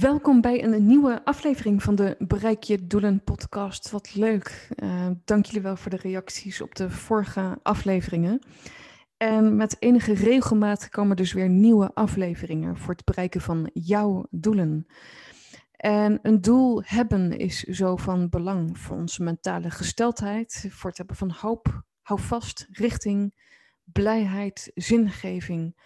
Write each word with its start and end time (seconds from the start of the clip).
Welkom 0.00 0.40
bij 0.40 0.64
een 0.64 0.86
nieuwe 0.86 1.24
aflevering 1.24 1.82
van 1.82 1.94
de 1.94 2.16
Bereik 2.18 2.62
je 2.62 2.86
Doelen 2.86 3.24
podcast. 3.24 3.90
Wat 3.90 4.14
leuk. 4.14 4.68
Uh, 4.76 5.06
dank 5.24 5.46
jullie 5.46 5.60
wel 5.62 5.76
voor 5.76 5.90
de 5.90 5.96
reacties 5.96 6.60
op 6.60 6.74
de 6.74 6.90
vorige 6.90 7.58
afleveringen. 7.62 8.42
En 9.16 9.56
met 9.56 9.76
enige 9.78 10.12
regelmaat 10.12 10.88
komen 10.88 11.16
dus 11.16 11.32
weer 11.32 11.48
nieuwe 11.48 11.94
afleveringen 11.94 12.76
voor 12.76 12.94
het 12.94 13.04
bereiken 13.04 13.40
van 13.40 13.70
jouw 13.72 14.26
doelen. 14.30 14.86
En 15.72 16.18
een 16.22 16.40
doel 16.40 16.82
hebben 16.84 17.38
is 17.38 17.62
zo 17.62 17.96
van 17.96 18.28
belang 18.28 18.78
voor 18.78 18.96
onze 18.96 19.22
mentale 19.22 19.70
gesteldheid, 19.70 20.66
voor 20.70 20.88
het 20.88 20.98
hebben 20.98 21.16
van 21.16 21.30
hoop, 21.30 21.82
hou 22.02 22.20
vast, 22.20 22.66
richting, 22.70 23.34
blijheid, 23.84 24.70
zingeving. 24.74 25.76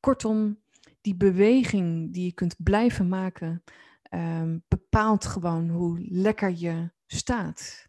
Kortom, 0.00 0.61
die 1.02 1.16
beweging 1.16 2.12
die 2.12 2.24
je 2.24 2.32
kunt 2.32 2.62
blijven 2.62 3.08
maken, 3.08 3.62
um, 4.10 4.64
bepaalt 4.68 5.24
gewoon 5.24 5.68
hoe 5.68 6.00
lekker 6.10 6.50
je 6.50 6.90
staat. 7.06 7.88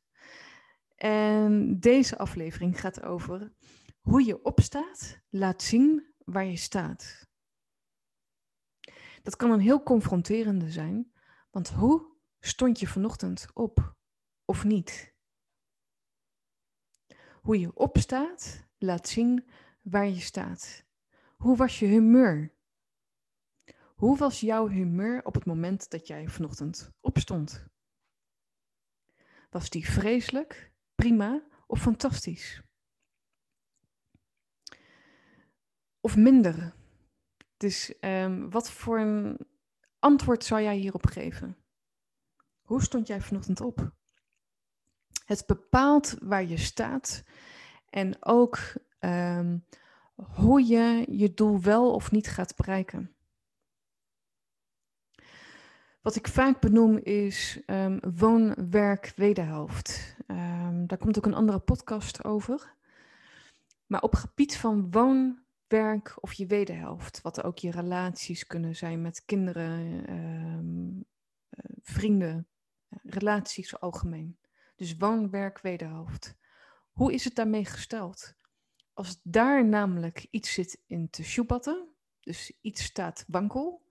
En 0.95 1.79
deze 1.79 2.17
aflevering 2.17 2.79
gaat 2.79 3.03
over 3.03 3.53
hoe 4.01 4.25
je 4.25 4.43
opstaat, 4.43 5.21
laat 5.29 5.61
zien 5.61 6.13
waar 6.17 6.45
je 6.45 6.57
staat. 6.57 7.27
Dat 9.21 9.35
kan 9.35 9.51
een 9.51 9.59
heel 9.59 9.83
confronterende 9.83 10.71
zijn, 10.71 11.11
want 11.51 11.69
hoe 11.69 12.17
stond 12.39 12.79
je 12.79 12.87
vanochtend 12.87 13.47
op 13.53 13.95
of 14.45 14.63
niet? 14.63 15.13
Hoe 17.41 17.59
je 17.59 17.75
opstaat, 17.75 18.67
laat 18.77 19.07
zien 19.07 19.49
waar 19.81 20.07
je 20.07 20.19
staat. 20.19 20.85
Hoe 21.37 21.57
was 21.57 21.79
je 21.79 21.85
humeur? 21.85 22.53
Hoe 24.03 24.17
was 24.17 24.39
jouw 24.39 24.67
humeur 24.67 25.25
op 25.25 25.33
het 25.33 25.45
moment 25.45 25.89
dat 25.89 26.07
jij 26.07 26.27
vanochtend 26.27 26.89
opstond? 26.99 27.65
Was 29.49 29.69
die 29.69 29.89
vreselijk, 29.89 30.73
prima 30.95 31.43
of 31.67 31.81
fantastisch? 31.81 32.61
Of 35.99 36.15
minder? 36.15 36.75
Dus 37.57 37.93
um, 38.01 38.49
wat 38.49 38.71
voor 38.71 38.99
een 38.99 39.39
antwoord 39.99 40.43
zou 40.43 40.61
jij 40.61 40.75
hierop 40.75 41.05
geven? 41.05 41.57
Hoe 42.61 42.81
stond 42.81 43.07
jij 43.07 43.21
vanochtend 43.21 43.61
op? 43.61 43.91
Het 45.25 45.43
bepaalt 45.47 46.15
waar 46.19 46.45
je 46.45 46.57
staat 46.57 47.23
en 47.89 48.25
ook 48.25 48.59
um, 48.99 49.65
hoe 50.15 50.67
je 50.67 51.05
je 51.09 51.33
doel 51.33 51.61
wel 51.61 51.93
of 51.93 52.11
niet 52.11 52.27
gaat 52.27 52.55
bereiken. 52.55 53.12
Wat 56.03 56.15
ik 56.15 56.27
vaak 56.27 56.61
benoem 56.61 56.97
is 56.97 57.59
um, 57.65 57.99
woon-werk-wederhelft. 58.15 60.15
Um, 60.27 60.87
daar 60.87 60.97
komt 60.97 61.17
ook 61.17 61.25
een 61.25 61.33
andere 61.33 61.59
podcast 61.59 62.23
over. 62.23 62.75
Maar 63.85 64.01
op 64.01 64.15
gebied 64.15 64.57
van 64.57 64.91
woon-werk 64.91 66.15
of 66.19 66.33
je 66.33 66.45
wederhelft, 66.45 67.21
wat 67.21 67.43
ook 67.43 67.57
je 67.57 67.71
relaties 67.71 68.47
kunnen 68.47 68.75
zijn 68.75 69.01
met 69.01 69.25
kinderen, 69.25 70.09
um, 70.09 70.95
uh, 70.95 71.03
vrienden, 71.81 72.47
relaties 73.03 73.79
algemeen. 73.79 74.37
Dus 74.75 74.97
woon-werk-wederhelft. 74.97 76.35
Hoe 76.91 77.13
is 77.13 77.23
het 77.23 77.35
daarmee 77.35 77.65
gesteld? 77.65 78.33
Als 78.93 79.19
daar 79.23 79.65
namelijk 79.65 80.27
iets 80.29 80.53
zit 80.53 80.81
in 80.87 81.09
te 81.09 81.23
sjoebatten, 81.23 81.87
dus 82.19 82.57
iets 82.61 82.83
staat 82.83 83.25
wankel, 83.27 83.81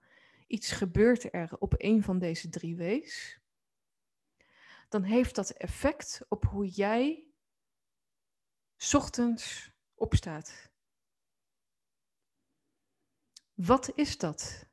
iets 0.52 0.70
gebeurt 0.70 1.32
er 1.32 1.56
op 1.58 1.74
een 1.76 2.02
van 2.02 2.18
deze 2.18 2.48
drie 2.48 2.76
wees, 2.76 3.40
dan 4.88 5.02
heeft 5.02 5.34
dat 5.34 5.50
effect 5.50 6.20
op 6.28 6.44
hoe 6.44 6.66
jij 6.66 7.26
ochtends 8.92 9.70
opstaat. 9.94 10.70
Wat 13.54 13.92
is 13.94 14.18
dat? 14.18 14.66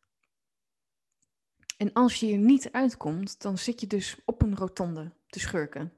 En 1.77 1.93
als 1.93 2.15
je 2.15 2.31
er 2.31 2.37
niet 2.37 2.71
uitkomt, 2.71 3.41
dan 3.41 3.57
zit 3.57 3.81
je 3.81 3.87
dus 3.87 4.17
op 4.25 4.41
een 4.41 4.55
rotonde 4.55 5.11
te 5.27 5.39
schurken. 5.39 5.93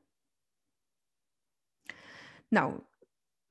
Nou, 2.47 2.83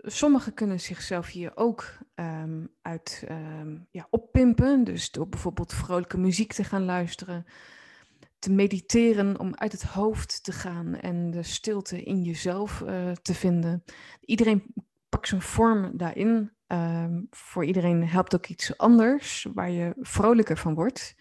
Sommigen 0.02 0.54
kunnen 0.54 0.80
zichzelf 0.80 1.26
hier 1.26 1.56
ook 1.56 1.98
um, 2.14 2.68
uit 2.82 3.24
um, 3.30 3.86
ja, 3.90 4.06
oppimpen. 4.10 4.84
Dus 4.84 5.10
door 5.10 5.28
bijvoorbeeld 5.28 5.74
vrolijke 5.74 6.18
muziek 6.18 6.52
te 6.52 6.64
gaan 6.64 6.84
luisteren. 6.84 7.44
Te 8.38 8.52
mediteren 8.52 9.38
om 9.38 9.54
uit 9.54 9.72
het 9.72 9.82
hoofd 9.82 10.44
te 10.44 10.52
gaan 10.52 10.94
en 10.94 11.30
de 11.30 11.42
stilte 11.42 12.02
in 12.02 12.22
jezelf 12.22 12.80
uh, 12.80 13.12
te 13.12 13.34
vinden. 13.34 13.84
Iedereen 14.20 14.74
pakt 15.08 15.28
zijn 15.28 15.42
vorm 15.42 15.96
daarin. 15.96 16.52
Um, 16.66 17.26
voor 17.30 17.64
iedereen 17.64 18.08
helpt 18.08 18.34
ook 18.34 18.46
iets 18.46 18.76
anders 18.78 19.46
waar 19.54 19.70
je 19.70 19.94
vrolijker 20.00 20.56
van 20.56 20.74
wordt. 20.74 21.14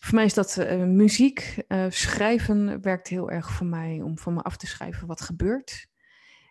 Voor 0.00 0.14
mij 0.14 0.24
is 0.24 0.34
dat 0.34 0.56
uh, 0.58 0.84
muziek. 0.84 1.64
Uh, 1.68 1.86
schrijven 1.88 2.80
werkt 2.80 3.08
heel 3.08 3.30
erg 3.30 3.50
voor 3.50 3.66
mij 3.66 4.00
om 4.02 4.18
van 4.18 4.34
me 4.34 4.42
af 4.42 4.56
te 4.56 4.66
schrijven 4.66 5.06
wat 5.06 5.20
gebeurt. 5.20 5.89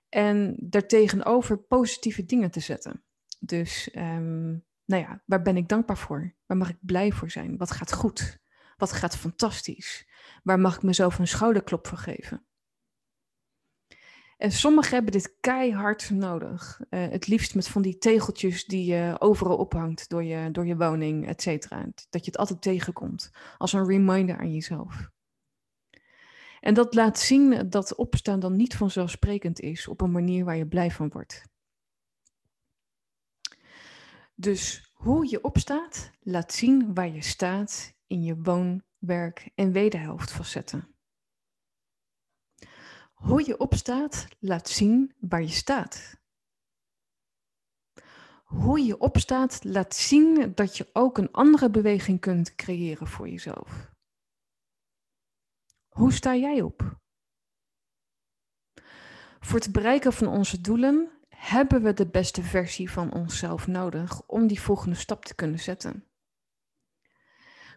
En 0.10 0.56
daartegenover 0.60 1.58
positieve 1.58 2.26
dingen 2.26 2.52
te 2.52 2.60
zetten. 2.60 3.04
Dus, 3.40 3.90
um, 3.96 4.66
nou 4.86 5.04
ja, 5.04 5.24
waar 5.26 5.42
ben 5.42 5.58
ik 5.58 5.68
dankbaar 5.68 5.98
voor? 5.98 6.36
Waar 6.46 6.58
mag 6.58 6.70
ik 6.70 6.78
blij 6.82 7.12
voor 7.12 7.30
zijn? 7.30 7.58
Wat 7.58 7.72
gaat 7.72 7.94
goed? 7.94 8.40
Wat 8.78 8.92
gaat 8.92 9.18
fantastisch? 9.18 10.08
Waar 10.44 10.60
mag 10.60 10.76
ik 10.76 10.84
mezelf 10.84 11.20
een 11.20 11.28
schouderklop 11.28 11.88
voor 11.88 11.98
geven? 11.98 12.44
En 14.38 14.52
sommigen 14.52 14.94
hebben 14.94 15.12
dit 15.12 15.38
keihard 15.40 16.10
nodig. 16.10 16.82
Uh, 16.90 17.08
het 17.08 17.28
liefst 17.28 17.56
met 17.56 17.68
van 17.68 17.82
die 17.82 17.98
tegeltjes 17.98 18.66
die 18.66 18.86
je 18.86 19.16
overal 19.20 19.58
ophangt 19.58 20.10
door 20.10 20.24
je, 20.24 20.52
door 20.52 20.66
je 20.66 20.78
woning, 20.78 21.28
et 21.28 21.42
cetera. 21.42 21.86
Dat 22.10 22.26
je 22.26 22.32
het 22.32 22.38
altijd 22.38 22.62
tegenkomt. 22.62 23.32
Als 23.58 23.74
een 23.74 23.86
reminder 23.86 24.38
aan 24.38 24.54
jezelf. 24.54 25.10
En 26.60 26.74
dat 26.74 26.94
laat 26.94 27.20
zien 27.20 27.70
dat 27.70 27.96
opstaan 27.96 28.40
dan 28.40 28.56
niet 28.56 28.76
vanzelfsprekend 28.76 29.60
is 29.60 29.88
op 29.88 30.02
een 30.02 30.12
manier 30.12 30.46
waar 30.46 30.58
je 30.58 30.68
blij 30.68 30.92
van 30.92 31.10
wordt. 31.10 31.44
Dus 34.36 34.92
hoe 34.94 35.30
je 35.30 35.44
opstaat, 35.44 36.12
laat 36.20 36.54
zien 36.54 36.94
waar 36.94 37.10
je 37.10 37.22
staat 37.22 37.94
in 38.08 38.24
je 38.24 38.42
woon, 38.42 38.84
werk 38.98 39.52
en 39.56 39.72
wederhelft 39.72 40.32
facetten. 40.32 40.96
Hoe 43.14 43.46
je 43.46 43.58
opstaat, 43.58 44.28
laat 44.40 44.70
zien 44.70 45.14
waar 45.20 45.42
je 45.42 45.48
staat. 45.48 46.18
Hoe 48.44 48.80
je 48.86 48.98
opstaat, 48.98 49.64
laat 49.64 49.96
zien 49.96 50.52
dat 50.56 50.78
je 50.78 50.90
ook 50.94 51.18
een 51.18 51.32
andere 51.32 51.70
beweging 51.70 52.20
kunt 52.20 52.56
creëren 52.56 53.08
voor 53.08 53.30
jezelf. 53.30 53.92
Hoe 56.00 56.14
sta 56.14 56.36
jij 56.36 56.62
op? 56.62 57.00
Voor 59.40 59.60
het 59.60 59.72
bereiken 59.72 60.14
van 60.14 60.28
onze 60.28 60.62
doelen 60.62 61.10
hebben 61.30 61.82
we 61.82 61.94
de 61.94 62.08
beste 62.08 62.44
versie 62.44 62.92
van 62.92 63.14
onszelf 63.14 63.68
nodig 63.68 64.22
om 64.28 64.48
die 64.48 64.62
volgende 64.62 64.96
stap 64.96 65.26
te 65.26 65.36
kunnen 65.36 65.60
zetten. 65.60 66.04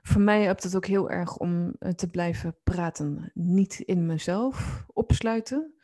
Voor 0.03 0.21
mij 0.21 0.43
helpt 0.43 0.63
het 0.63 0.77
ook 0.77 0.87
heel 0.87 1.11
erg 1.11 1.37
om 1.37 1.75
eh, 1.79 1.93
te 1.93 2.11
blijven 2.11 2.57
praten. 2.65 3.31
Niet 3.35 3.79
in 3.79 4.07
mezelf 4.07 4.85
opsluiten, 4.93 5.75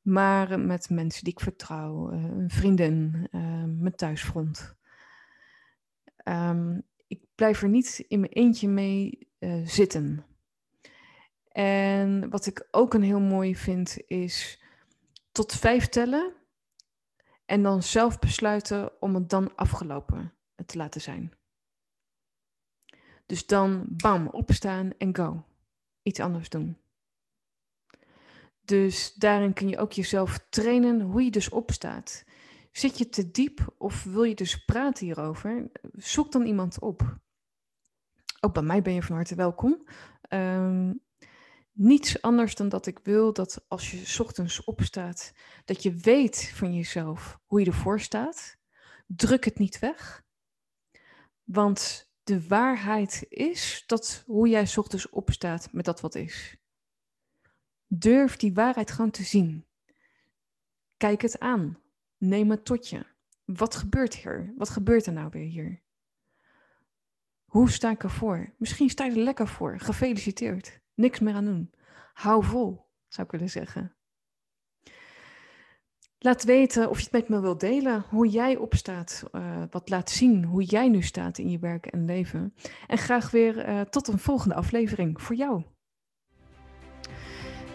maar 0.00 0.60
met 0.60 0.90
mensen 0.90 1.24
die 1.24 1.32
ik 1.32 1.40
vertrouw. 1.40 2.10
Eh, 2.10 2.24
een 2.24 2.50
vriendin, 2.50 3.28
uh, 3.32 3.64
mijn 3.64 3.94
thuisfront. 3.96 4.76
Um, 6.24 6.82
ik 7.06 7.24
blijf 7.34 7.62
er 7.62 7.68
niet 7.68 8.04
in 8.08 8.20
mijn 8.20 8.32
eentje 8.32 8.68
mee 8.68 9.28
zitten. 9.64 10.29
En 11.50 12.30
wat 12.30 12.46
ik 12.46 12.68
ook 12.70 12.94
een 12.94 13.02
heel 13.02 13.20
mooi 13.20 13.56
vind 13.56 13.98
is 14.06 14.62
tot 15.32 15.52
vijf 15.52 15.88
tellen 15.88 16.34
En 17.46 17.62
dan 17.62 17.82
zelf 17.82 18.18
besluiten 18.18 19.02
om 19.02 19.14
het 19.14 19.30
dan 19.30 19.56
afgelopen 19.56 20.34
te 20.66 20.76
laten 20.76 21.00
zijn. 21.00 21.32
Dus 23.26 23.46
dan 23.46 23.84
bam, 23.88 24.28
opstaan 24.28 24.92
en 24.98 25.16
go. 25.16 25.44
Iets 26.02 26.20
anders 26.20 26.48
doen. 26.48 26.76
Dus 28.60 29.14
daarin 29.14 29.52
kun 29.52 29.68
je 29.68 29.78
ook 29.78 29.92
jezelf 29.92 30.46
trainen 30.48 31.00
hoe 31.00 31.24
je 31.24 31.30
dus 31.30 31.48
opstaat. 31.48 32.24
Zit 32.72 32.98
je 32.98 33.08
te 33.08 33.30
diep 33.30 33.74
of 33.78 34.04
wil 34.04 34.22
je 34.22 34.34
dus 34.34 34.64
praten 34.64 35.06
hierover? 35.06 35.70
Zoek 35.92 36.32
dan 36.32 36.46
iemand 36.46 36.80
op. 36.80 37.18
Ook 38.40 38.52
bij 38.54 38.62
mij 38.62 38.82
ben 38.82 38.94
je 38.94 39.02
van 39.02 39.14
harte 39.16 39.34
welkom. 39.34 39.88
Um, 40.28 41.00
niets 41.80 42.22
anders 42.22 42.54
dan 42.54 42.68
dat 42.68 42.86
ik 42.86 42.98
wil 42.98 43.32
dat 43.32 43.64
als 43.68 43.90
je 43.90 44.22
ochtends 44.22 44.64
opstaat, 44.64 45.32
dat 45.64 45.82
je 45.82 45.94
weet 45.94 46.52
van 46.54 46.74
jezelf 46.74 47.40
hoe 47.44 47.60
je 47.60 47.66
ervoor 47.66 48.00
staat. 48.00 48.56
Druk 49.06 49.44
het 49.44 49.58
niet 49.58 49.78
weg. 49.78 50.24
Want 51.44 52.10
de 52.22 52.46
waarheid 52.46 53.26
is 53.28 53.84
dat 53.86 54.22
hoe 54.26 54.48
jij 54.48 54.68
ochtends 54.76 55.08
opstaat 55.08 55.72
met 55.72 55.84
dat 55.84 56.00
wat 56.00 56.14
is. 56.14 56.56
Durf 57.86 58.36
die 58.36 58.54
waarheid 58.54 58.90
gewoon 58.90 59.10
te 59.10 59.22
zien. 59.22 59.66
Kijk 60.96 61.22
het 61.22 61.38
aan. 61.38 61.78
Neem 62.16 62.50
het 62.50 62.64
tot 62.64 62.88
je. 62.88 63.06
Wat 63.44 63.74
gebeurt 63.74 64.14
hier? 64.14 64.52
Wat 64.56 64.68
gebeurt 64.68 65.06
er 65.06 65.12
nou 65.12 65.28
weer 65.30 65.48
hier? 65.48 65.82
Hoe 67.44 67.70
sta 67.70 67.90
ik 67.90 68.02
ervoor? 68.02 68.54
Misschien 68.58 68.90
sta 68.90 69.04
je 69.04 69.10
er 69.10 69.16
lekker 69.16 69.48
voor. 69.48 69.80
Gefeliciteerd. 69.80 70.79
Niks 71.00 71.18
meer 71.18 71.34
aan 71.34 71.44
doen. 71.44 71.70
Hou 72.12 72.44
vol, 72.44 72.86
zou 73.08 73.26
ik 73.26 73.32
willen 73.32 73.50
zeggen. 73.50 73.94
Laat 76.18 76.44
weten 76.44 76.90
of 76.90 76.98
je 76.98 77.02
het 77.02 77.12
met 77.12 77.28
me 77.28 77.40
wilt 77.40 77.60
delen, 77.60 78.04
hoe 78.08 78.28
jij 78.28 78.56
opstaat, 78.56 79.24
uh, 79.32 79.62
wat 79.70 79.88
laat 79.88 80.10
zien 80.10 80.44
hoe 80.44 80.64
jij 80.64 80.88
nu 80.88 81.02
staat 81.02 81.38
in 81.38 81.50
je 81.50 81.58
werk 81.58 81.86
en 81.86 82.04
leven. 82.04 82.54
En 82.86 82.98
graag 82.98 83.30
weer 83.30 83.68
uh, 83.68 83.80
tot 83.80 84.08
een 84.08 84.18
volgende 84.18 84.54
aflevering 84.54 85.22
voor 85.22 85.36
jou. 85.36 85.62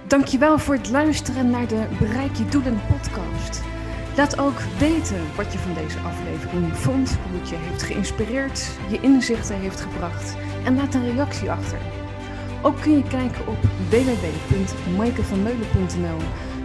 Dankjewel 0.08 0.60
voor 0.60 0.76
het 0.76 0.90
luisteren 0.90 1.50
naar 1.50 1.68
de 1.68 1.96
Bereik 2.00 2.36
je 2.36 2.46
Doelen 2.46 2.80
podcast. 2.88 3.64
Laat 4.16 4.40
ook 4.40 4.60
weten 4.60 5.36
wat 5.36 5.54
je 5.54 5.60
van 5.60 5.74
deze 5.74 6.00
aflevering 6.00 6.76
vond, 6.76 7.18
hoe 7.18 7.40
het 7.40 7.50
je 7.50 7.56
heeft 7.56 7.84
geïnspireerd, 7.84 8.78
je 8.90 9.02
inzichten 9.02 9.60
heeft 9.60 9.82
gebracht 9.82 10.38
en 10.66 10.76
laat 10.76 10.94
een 10.94 11.12
reactie 11.12 11.52
achter. 11.52 12.05
Ook 12.66 12.82
kun 12.82 12.98
je 12.98 13.04
kijken 13.04 13.48
op 13.48 13.58
www.maikevanmeulen.nl 13.90 16.18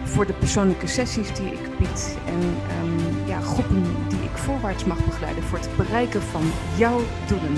voor 0.03 0.25
de 0.25 0.33
persoonlijke 0.33 0.87
sessies 0.87 1.33
die 1.33 1.51
ik 1.51 1.77
bied 1.77 2.17
en 2.25 2.41
um, 2.83 3.27
ja, 3.27 3.39
groepen 3.39 3.83
die 4.09 4.23
ik 4.23 4.37
voorwaarts 4.37 4.85
mag 4.85 5.05
begeleiden 5.05 5.43
voor 5.43 5.57
het 5.57 5.77
bereiken 5.77 6.21
van 6.21 6.51
jouw 6.77 7.01
doelen. 7.27 7.53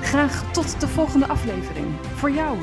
Graag 0.00 0.52
tot 0.52 0.80
de 0.80 0.88
volgende 0.88 1.26
aflevering. 1.26 1.86
Voor 2.14 2.30
jou. 2.30 2.58